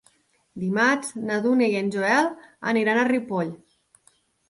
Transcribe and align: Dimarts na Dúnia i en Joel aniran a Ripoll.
Dimarts 0.63 1.11
na 1.27 1.37
Dúnia 1.45 1.69
i 1.75 1.79
en 1.83 1.93
Joel 1.99 2.33
aniran 2.75 3.07
a 3.07 3.07
Ripoll. 3.15 3.57